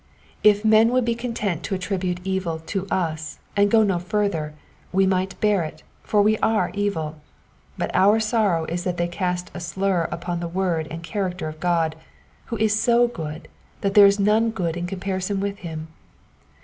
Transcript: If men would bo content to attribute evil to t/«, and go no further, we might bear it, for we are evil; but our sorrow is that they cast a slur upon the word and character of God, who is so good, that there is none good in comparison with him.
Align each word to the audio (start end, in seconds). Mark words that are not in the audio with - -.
If 0.43 0.65
men 0.65 0.89
would 0.93 1.05
bo 1.05 1.13
content 1.13 1.61
to 1.61 1.75
attribute 1.75 2.21
evil 2.23 2.57
to 2.57 2.85
t/«, 2.87 3.27
and 3.55 3.69
go 3.69 3.83
no 3.83 3.99
further, 3.99 4.55
we 4.91 5.05
might 5.05 5.39
bear 5.39 5.61
it, 5.63 5.83
for 6.01 6.23
we 6.23 6.39
are 6.39 6.71
evil; 6.73 7.21
but 7.77 7.91
our 7.93 8.19
sorrow 8.19 8.65
is 8.65 8.83
that 8.83 8.97
they 8.97 9.07
cast 9.07 9.51
a 9.53 9.59
slur 9.59 10.09
upon 10.11 10.39
the 10.39 10.47
word 10.47 10.87
and 10.89 11.03
character 11.03 11.47
of 11.47 11.59
God, 11.59 11.95
who 12.45 12.57
is 12.57 12.73
so 12.81 13.05
good, 13.07 13.47
that 13.81 13.93
there 13.93 14.07
is 14.07 14.19
none 14.19 14.49
good 14.49 14.75
in 14.75 14.87
comparison 14.87 15.39
with 15.39 15.59
him. 15.59 15.87